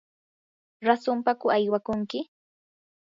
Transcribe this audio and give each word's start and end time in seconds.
¿rasunpaku 0.87 1.45
aywakunki? 1.55 2.19